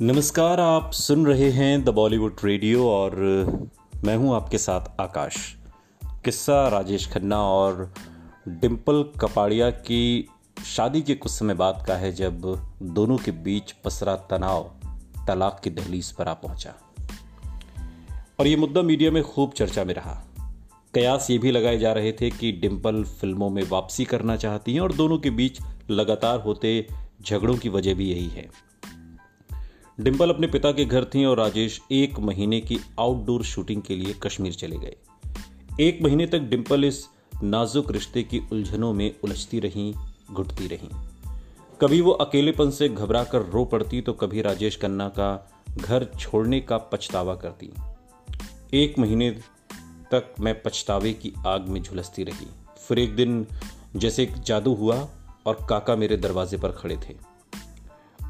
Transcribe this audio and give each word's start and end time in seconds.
नमस्कार, 0.00 0.60
आप 0.60 0.90
सुन 0.92 1.26
रहे 1.26 1.50
हैं 1.50 1.84
द 1.84 1.88
बॉलीवुड 1.88 2.36
रेडियो 2.44 2.90
और 2.90 3.16
मैं 4.04 4.16
हूँ 4.16 4.34
आपके 4.34 4.58
साथ 4.58 5.00
आकाश। 5.00 5.56
किस्सा 6.24 6.68
राजेश 6.68 7.06
खन्ना 7.12 7.42
और 7.42 7.94
डिम्पल 8.48 9.02
कपाड़िया 9.20 9.70
की 9.70 10.28
शादी 10.66 11.02
के 11.02 11.14
कुछ 11.14 11.32
समय 11.32 11.54
बाद 11.54 11.84
का 11.86 11.94
है 11.94 12.12
जब 12.12 12.62
दोनों 12.82 13.16
के 13.16 13.30
बीच 13.30 13.72
पसरा 13.72 14.16
तनाव, 14.16 14.62
तलाक 15.26 15.60
की 15.64 15.70
दहलीज 15.70 16.12
पर 16.12 16.28
आ 16.28 16.34
पहुँचा। 16.34 16.74
और 18.40 18.46
ये 18.46 18.56
मुद्दा 18.56 18.82
मीडिया 18.82 19.10
में 19.10 19.22
खूब 19.22 19.52
चर्चा 19.52 19.84
में 19.84 19.94
रहा। 19.94 20.24
कयास 20.94 21.30
ये 21.30 21.38
भी 21.38 21.50
लगाए 21.50 21.78
जा 21.78 21.92
रहे 21.92 22.12
थे 22.12 22.30
कि 22.30 22.52
डिम्पल 22.52 23.04
फ़िल्मों 23.04 23.50
में 23.50 23.62
वापसी 23.68 24.04
करना 24.04 24.36
चाहती 24.36 24.74
हैं 24.74 24.80
और 24.80 24.92
दोनों 24.92 25.18
के 25.18 25.30
बीच 25.30 25.58
लगातार 25.90 26.40
होते 26.40 26.86
झगड़ों 27.22 27.56
की 27.56 27.68
वजह 27.68 27.94
भी 27.94 28.10
यही 28.10 28.28
है। 28.28 28.65
डिम्पल 30.00 30.30
अपने 30.30 30.46
पिता 30.46 30.72
के 30.72 30.84
घर 30.84 31.04
थी 31.04 31.24
और 31.24 31.38
राजेश 31.38 31.80
एक 31.92 32.18
महीने 32.18 32.60
की 32.60 32.78
आउटडोर 33.00 33.42
शूटिंग 33.42 33.82
के 33.82 33.96
लिए 33.96 34.12
कश्मीर 34.12 34.52
चले 34.52 34.76
गए। 34.76 34.96
एक 35.80 36.02
महीने 36.02 36.26
तक 36.26 36.38
डिम्पल 36.38 36.84
इस 36.84 37.08
नाजुक 37.42 37.90
रिश्ते 37.90 38.22
की 38.22 38.38
उलझनों 38.52 38.92
में 38.92 39.14
उलझती 39.24 39.60
रहीं, 39.60 39.94
घुटती 40.32 40.66
रहीं। 40.66 40.88
कभी 41.80 42.00
वो 42.00 42.10
अकेलेपन 42.10 42.70
से 42.70 42.88
घबरा 42.88 43.24
कर 43.24 43.42
रो 43.42 43.64
पड़ती 43.64 44.00
तो 44.00 44.12
कभी 44.12 44.42
राजेश 44.42 44.76
खन्ना 44.76 45.08
का 45.08 45.50
घर 45.70 46.04
छोड़ने 46.20 46.60
का 46.60 46.78
पछतावा 46.78 47.34
करती। 47.34 47.72
एक 48.74 48.98
महीने 48.98 49.30
तक 50.10 50.34
मैं 50.40 50.62
पछतावे 50.62 51.12
की 51.12 51.32
आग 51.46 51.68
में 51.68 51.82
झुलसती 51.82 52.24
रही। 52.24 52.46
फिर 52.88 52.98
एक 52.98 53.16
दिन 53.16 53.46
जैसे 53.96 54.22
एक 54.22 54.34
जादू 54.34 54.74
हुआ 54.74 55.08
और 55.46 55.66
काका 55.70 55.96
मेरे 55.96 56.16
दरवाजे 56.16 56.58
पर 56.58 56.72
खड़े 56.72 56.96
थे। 56.96 57.25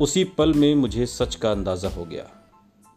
उसी 0.00 0.22
पल 0.38 0.52
में 0.54 0.74
मुझे 0.74 1.06
सच 1.06 1.34
का 1.34 1.50
अंदाज़ा 1.50 1.88
हो 1.88 2.04
गया। 2.04 2.24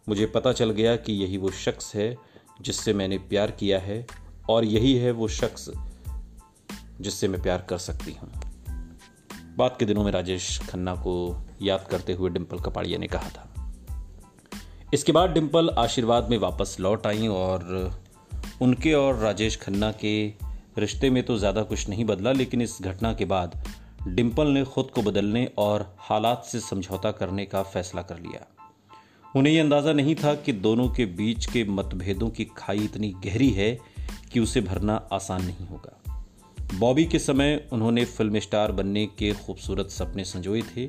मुझे 0.10 0.26
पता 0.26 0.52
चल 0.54 0.72
गया 0.72 0.96
कि 0.96 1.14
यही 1.14 1.38
वो 1.38 1.52
शख्स 1.52 1.96
है 1.96 2.16
जिससे 2.62 2.94
मैंने 2.94 3.18
प्यार 3.30 3.52
किया 3.52 3.80
है 3.80 4.06
और 4.50 4.66
यही 4.66 4.94
है 4.96 5.12
वो 5.12 5.28
शख्स 5.28 5.70
जिससे 7.02 7.28
मैं 7.28 7.42
प्यार 7.42 7.66
कर 7.70 7.78
सकती 7.78 8.12
हूँ। 8.12 8.30
बात 9.58 9.78
के 9.80 9.86
दिनों 9.86 10.04
में 10.04 10.12
राजेश 10.12 10.60
खन्ना 10.70 10.96
को 10.96 11.16
याद 11.62 11.88
करते 11.92 12.14
हुए 12.14 12.30
डिम्पल 12.30 12.60
कपाड़िया 12.60 13.00
ने 13.00 13.08
कहा 13.08 13.30
था। 13.30 13.48
इसके 14.94 15.12
बाद 15.12 15.30
डिम्पल 15.30 15.70
आशीर्वाद 15.70 16.30
में 16.30 16.38
वापस 16.38 16.76
लौट 16.80 17.08
आई 17.08 17.28
और 17.28 17.92
उनके 18.62 18.94
और 18.94 19.16
राजेश 19.16 19.58
खन्ना 19.58 19.92
के 19.92 20.16
रिश्ते 20.78 21.10
में 21.10 21.24
तो 21.24 21.38
ज़्यादा 21.38 21.64
कुछ 21.64 21.90
नहीं 21.90 22.06
बदला, 22.06 22.32
लेकिन 22.32 22.62
इस 22.62 22.78
घटना 22.82 23.14
के 23.14 23.26
बाद 23.26 23.62
डिम्पल 24.16 24.48
ने 24.48 24.64
खुद 24.64 24.92
को 24.96 25.02
बदलने 25.02 25.52
और 25.58 25.96
हालात 26.00 26.46
से 26.46 26.60
समझौता 26.60 27.12
करने 27.12 27.46
का 27.46 27.64
फैसला 27.64 28.02
कर 28.02 28.20
लिया। 28.20 28.48
उन्हें 29.36 29.54
यह 29.54 29.64
अंदाज़ा 29.64 29.94
नहीं 29.94 30.16
था 30.16 30.36
कि 30.36 30.54
दोनों 30.54 30.90
के 30.90 31.06
बीच 31.06 31.46
के 31.46 31.64
मतभेदों 31.64 32.30
की 32.30 32.48
खाई 32.58 32.80
इतनी 32.80 33.10
गहरी 33.10 33.50
है 33.50 33.80
कि 34.34 34.40
उसे 34.40 34.62
भरना 34.62 35.10
आसान 35.14 35.46
नहीं 35.46 35.68
होगा। 35.68 36.02
बॉबी 36.80 37.06
के 37.06 37.20
समय 37.20 37.68
उन्होंने 37.72 38.06
फ़िल्म 38.06 38.40
स्टार 38.40 38.72
बनने 38.72 39.06
के 39.06 39.34
खूबसूरत 39.34 39.90
सपने 39.90 40.24
संजोए 40.24 40.62
थे। 40.62 40.86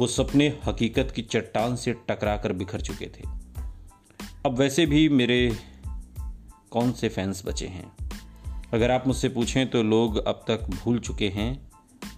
वो 0.00 0.06
सपने 0.06 0.58
हकीकत 0.66 1.12
की 1.16 1.22
चट्टान 1.22 1.76
से 1.76 1.92
टकरा 1.92 2.36
कर 2.36 2.52
बिखर 2.52 2.80
चुके 2.80 3.06
थे। 3.06 3.22
अब 4.46 4.58
वैसे 4.58 4.86
भी 4.86 5.08
मेरे 5.08 5.58
कौन 6.70 6.92
से 6.92 7.08
फैंस 7.08 7.42
बचे 7.46 7.66
हैं? 7.66 7.92
अगर 8.74 8.90
आप 8.90 9.06
मुझसे 9.06 9.28
पूछें 9.28 9.70
तो 9.70 9.82
लोग 9.82 10.26
अब 10.26 10.44
तक 10.48 10.60
भूल 10.62 10.98
चुके 10.98 11.28
हैं। 11.28 11.66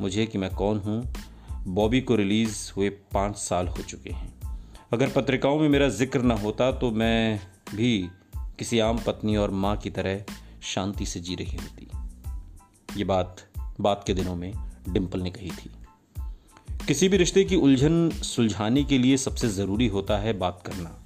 मुझे 0.00 0.26
कि 0.26 0.38
मैं 0.38 0.54
कौन 0.54 0.78
हूँ? 0.78 1.14
बॉबी 1.66 2.00
को 2.00 2.16
रिलीज़ 2.16 2.72
हुए 2.76 2.88
पाँच 2.88 3.36
साल 3.36 3.68
हो 3.68 3.82
चुके 3.82 4.10
हैं। 4.10 4.34
अगर 4.92 5.08
पत्रिकाओं 5.08 5.58
में 5.58 5.68
मेरा 5.68 5.88
ज़िक्र 5.88 6.22
ना 6.22 6.34
होता 6.34 6.72
तो 6.72 6.90
मैं 6.90 7.40
भी 7.74 8.08
किसी 8.58 8.78
आम 8.78 8.98
पत्नी 8.98 9.36
और 9.36 9.50
माँ 9.50 9.76
की 9.76 9.90
तरह 9.90 10.24
शांति 10.62 11.06
से 11.06 11.20
जी 11.20 11.34
रही 11.34 11.56
होती। 11.56 11.88
ये 12.96 13.04
बात 13.04 13.36
बात 13.80 14.04
के 14.06 14.14
दिनों 14.14 14.36
में 14.36 14.52
डिम्पल 14.88 15.20
ने 15.20 15.30
कही 15.30 15.50
थी। 15.50 15.70
किसी 16.86 17.08
भी 17.08 17.16
रिश्ते 17.16 17.44
की 17.44 17.56
उलझन 17.56 18.10
सुलझाने 18.10 18.84
के 18.84 18.98
लिए 18.98 19.16
सबसे 19.16 19.48
ज़रूरी 19.48 19.86
होता 19.86 20.18
है 20.18 20.32
बात 20.32 20.62
करना। 20.66 21.04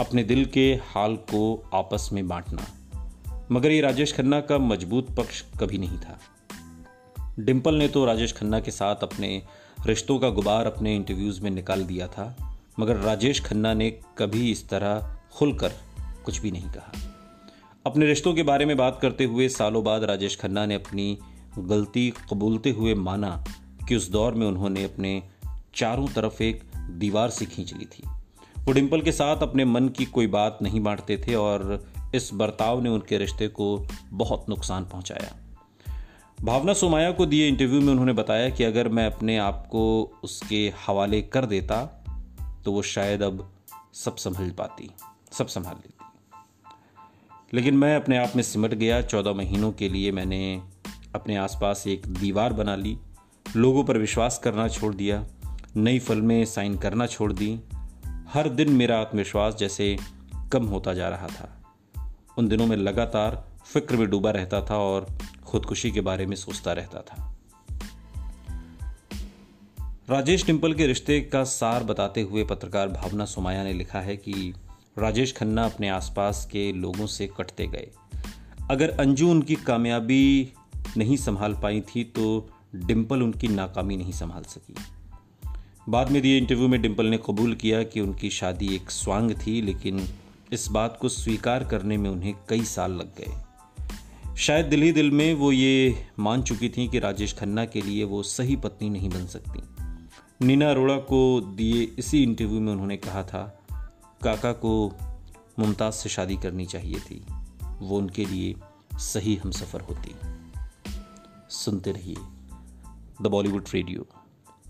अपने 0.00 0.24
दिल 0.24 0.44
के 0.44 0.74
हाल 0.74 1.16
को 1.16 1.70
आपस 1.74 2.08
में 2.12 2.28
बांटना। 2.28 2.66
मगर 3.52 3.70
ये 3.70 3.80
राजेश 3.80 4.12
खन्ना 4.12 4.40
का 4.40 4.58
मज़बूत 4.58 5.16
पक्ष 5.16 5.44
कभी 5.60 5.78
नहीं 5.78 5.98
था। 5.98 6.18
डिम्पल 7.38 7.74
ने 7.74 7.88
तो 7.88 8.04
राजेश 8.04 8.32
खन्ना 8.32 8.60
के 8.60 8.70
साथ 8.70 8.96
अपने 8.96 9.42
रिश्तों 9.86 10.18
का 10.18 10.28
गुबार 10.30 10.66
अपने 10.66 10.94
इंटरव्यूज़ 10.96 11.40
में 11.40 11.50
निकाल 11.50 11.84
दिया 11.84 12.06
था, 12.08 12.36
मगर 12.80 12.96
राजेश 12.96 13.40
खन्ना 13.44 13.74
ने 13.74 13.90
कभी 13.90 14.50
इस 14.50 14.68
तरह 14.68 15.16
खुलकर 15.32 15.72
कुछ 16.24 16.40
भी 16.40 16.50
नहीं 16.50 16.68
कहा। 16.70 16.92
अपने 17.86 18.06
रिश्तों 18.06 18.34
के 18.34 18.42
बारे 18.42 18.64
में 18.64 18.76
बात 18.76 18.98
करते 19.02 19.24
हुए 19.24 19.48
सालों 19.48 19.84
बाद 19.84 20.04
राजेश 20.04 20.36
खन्ना 20.36 20.66
ने 20.66 20.74
अपनी 20.74 21.18
गलती 21.58 22.10
कबूलते 22.32 22.70
हुए 22.70 22.94
माना 22.94 23.44
कि 23.88 23.96
उस 23.96 24.10
दौर 24.10 24.34
में 24.34 24.46
उन्होंने 24.46 24.84
अपने 24.84 25.22
चारों 25.74 26.08
तरफ़ 26.08 26.42
एक 26.42 26.62
दीवार 26.76 27.30
से 27.30 27.46
खींच 27.46 27.74
ली 27.74 27.84
थी। 27.84 28.02
वो 28.58 28.72
डिम्पल 28.72 29.00
के 29.00 29.12
साथ 29.12 29.36
अपने 29.36 29.64
मन 29.64 29.88
की 29.88 30.04
कोई 30.04 30.26
बात 30.26 30.58
नहीं 30.62 30.80
बांटते 30.80 31.16
थे 31.18 31.34
और 31.34 31.86
इस 32.14 32.30
बर्ताव 32.34 32.80
ने 32.80 32.88
उनके 32.88 33.18
रिश्ते 33.18 33.48
को 33.48 33.86
बहुत 34.12 34.46
नुकसान 34.48 34.84
पहुँचाया। 34.84 35.43
भावना 36.42 36.72
सोमाया 36.72 37.12
को 37.12 37.26
दिए 37.26 37.48
इंटरव्यू 37.48 37.80
में 37.80 37.88
उन्होंने 37.88 38.12
बताया 38.12 38.48
कि 38.50 38.64
अगर 38.64 38.88
मैं 38.88 39.06
अपने 39.06 39.38
आप 39.38 39.66
को 39.70 40.12
उसके 40.22 40.72
हवाले 40.86 41.22
कर 41.22 41.46
देता 41.46 42.04
तो 42.64 42.72
वो 42.72 42.82
शायद 42.82 43.22
अब 43.22 43.52
सब 43.94 44.16
संभल 44.16 44.50
पाती, 44.50 44.90
सब 45.32 45.46
संभाल 45.46 45.74
लेती। 45.74 46.04
लेकिन 47.54 47.74
मैं 47.74 47.96
अपने 47.96 48.16
आप 48.18 48.32
में 48.36 48.42
सिमट 48.42 48.74
गया। 48.74 49.02
चौदह 49.02 49.32
महीनों 49.32 49.72
के 49.72 49.88
लिए 49.88 50.12
मैंने 50.12 50.62
अपने 51.14 51.36
आसपास 51.36 51.86
एक 51.86 52.06
दीवार 52.06 52.52
बना 52.52 52.76
ली, 52.76 52.98
लोगों 53.56 53.84
पर 53.84 53.98
विश्वास 53.98 54.38
करना 54.44 54.68
छोड़ 54.68 54.94
दिया, 54.94 55.26
नई 55.76 55.98
फ़िल्में 55.98 56.44
साइन 56.44 56.78
करना 56.78 57.06
छोड़ 57.06 57.32
दी। 57.32 57.60
हर 58.28 58.48
दिन 58.48 58.72
मेरा 58.72 59.00
आत्मविश्वास 59.00 59.54
जैसे 59.54 59.96
कम 60.52 60.64
होता 60.64 60.94
जा 60.94 61.08
रहा 61.08 61.26
था। 61.26 61.62
उन 62.38 62.48
दिनों 62.48 62.66
में 62.66 62.76
लगातार 62.76 63.44
फ़िक्र 63.66 63.96
में 63.96 64.10
डूबा 64.10 64.30
रहता 64.30 64.60
था 64.60 64.78
और 64.78 65.18
खुदकुशी 65.54 65.90
के 65.90 66.00
बारे 66.00 66.26
में 66.26 66.36
सोचता 66.36 66.72
रहता 66.72 67.00
था। 67.00 67.30
राजेश 70.10 70.44
टिम्पल 70.46 70.74
के 70.74 70.86
रिश्ते 70.86 71.20
का 71.20 71.44
सार 71.44 71.84
बताते 71.84 72.22
हुए 72.22 72.44
पत्रकार 72.44 72.88
भावना 72.88 73.24
सोमाया 73.24 73.64
ने 73.64 73.72
लिखा 73.72 74.00
है 74.00 74.16
कि 74.16 74.54
राजेश 74.98 75.32
खन्ना 75.32 75.64
अपने 75.64 75.88
आसपास 75.88 76.44
के 76.52 76.72
लोगों 76.72 77.06
से 77.06 77.26
कटते 77.38 77.66
गए। 77.66 77.90
अगर 78.70 78.90
अंजू 78.90 79.30
उनकी 79.30 79.54
कामयाबी 79.54 80.52
नहीं 80.96 81.16
संभाल 81.16 81.54
पाई 81.54 81.80
थी 81.80 82.04
तो 82.04 82.50
डिम्पल 82.74 83.22
उनकी 83.22 83.48
नाकामी 83.48 83.96
नहीं 83.96 84.12
संभाल 84.12 84.42
सकी। 84.42 84.74
बाद 85.88 86.10
में 86.10 86.22
दिए 86.22 86.38
इंटरव्यू 86.38 86.68
में 86.68 86.82
डिम्पल 86.82 87.06
ने 87.06 87.18
कबूल 87.18 87.54
किया 87.54 87.82
कि 87.82 88.00
उनकी 88.00 88.30
शादी 88.30 88.74
एक 88.74 88.90
स्वांग 88.90 89.30
थी, 89.36 89.60
लेकिन 89.62 90.08
इस 90.52 90.68
बात 90.68 90.98
को 91.00 91.08
स्वीकार 91.08 91.64
करने 91.64 91.96
में 91.96 92.10
उन्हें 92.10 92.34
कई 92.48 92.64
साल 92.64 92.92
लग 92.92 93.16
गए। 93.16 93.32
शायद 94.38 94.66
दिल 94.66 94.82
ही 94.82 94.92
दिल 94.92 95.10
में 95.10 95.34
वो 95.34 95.52
ये 95.52 96.06
मान 96.18 96.42
चुकी 96.42 96.68
थी 96.68 96.88
कि 96.88 96.98
राजेश 96.98 97.34
खन्ना 97.34 97.64
के 97.64 97.82
लिए 97.82 98.04
वो 98.04 98.22
सही 98.22 98.56
पत्नी 98.56 98.90
नहीं 98.90 99.10
बन 99.10 99.26
सकती। 99.26 99.62
नीना 100.46 100.70
अरोड़ा 100.70 100.96
को 100.96 101.40
दिए 101.40 101.82
इसी 101.98 102.22
इंटरव्यू 102.22 102.60
में 102.60 102.72
उन्होंने 102.72 102.96
कहा 102.96 103.22
था, 103.22 103.66
काका 104.22 104.52
को 104.52 104.94
मुमताज़ 105.58 105.94
से 105.94 106.08
शादी 106.08 106.36
करनी 106.36 106.66
चाहिए 106.66 107.00
थी। 107.00 107.26
वो 107.62 107.98
उनके 107.98 108.24
लिए 108.24 108.54
सही 108.98 109.36
हम 109.36 109.50
सफ़र 109.50 109.80
होती। 109.80 110.14
सुनते 111.50 111.92
रहिए 111.92 112.16
द 113.22 113.26
बॉलीवुड 113.26 113.64
रेडियो। 113.74 114.06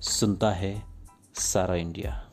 सुनता 0.00 0.50
है 0.50 0.82
सारा 1.34 1.74
इंडिया। 1.74 2.23